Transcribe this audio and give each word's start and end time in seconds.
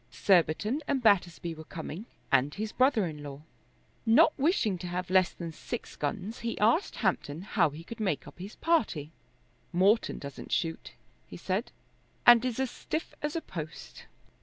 Surbiton 0.09 0.81
and 0.87 1.03
Battersby 1.03 1.53
were 1.53 1.63
coming, 1.63 2.07
and 2.31 2.55
his 2.55 2.71
brother 2.71 3.05
in 3.05 3.21
law. 3.21 3.43
Not 4.03 4.33
wishing 4.35 4.79
to 4.79 4.87
have 4.87 5.11
less 5.11 5.29
than 5.31 5.51
six 5.51 5.95
guns 5.95 6.39
he 6.39 6.57
asked 6.57 6.95
Hampton 6.95 7.43
how 7.43 7.69
he 7.69 7.83
could 7.83 7.99
make 7.99 8.27
up 8.27 8.39
his 8.39 8.55
party. 8.55 9.11
"Morton 9.71 10.17
doesn't 10.17 10.51
shoot," 10.51 10.93
he 11.27 11.37
said, 11.37 11.71
"and 12.25 12.43
is 12.43 12.59
as 12.59 12.71
stiff 12.71 13.13
as 13.21 13.35
a 13.35 13.41
post." 13.41 14.05